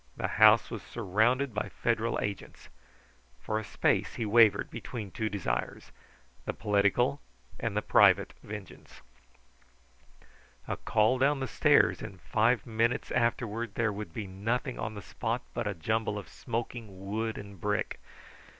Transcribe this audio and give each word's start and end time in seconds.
The 0.17 0.29
house 0.41 0.71
was 0.71 0.81
surrounded 0.81 1.53
by 1.53 1.69
Federal 1.69 2.17
agents. 2.23 2.69
For 3.39 3.59
a 3.59 3.63
space 3.63 4.15
he 4.15 4.25
wavered 4.25 4.71
between 4.71 5.11
two 5.11 5.29
desires, 5.29 5.91
the 6.45 6.55
political 6.55 7.21
and 7.59 7.77
the 7.77 7.83
private 7.83 8.33
vengeance. 8.41 9.01
A 10.67 10.75
call 10.75 11.19
down 11.19 11.39
the 11.39 11.47
stairs, 11.47 12.01
and 12.01 12.19
five 12.19 12.65
minutes 12.65 13.11
afterward 13.11 13.75
there 13.75 13.93
would 13.93 14.11
be 14.11 14.25
nothing 14.25 14.79
on 14.79 14.95
the 14.95 15.03
spot 15.03 15.43
but 15.53 15.67
a 15.67 15.75
jumble 15.75 16.17
of 16.17 16.27
smoking 16.29 17.07
wood 17.07 17.37
and 17.37 17.61
brick. 17.61 17.99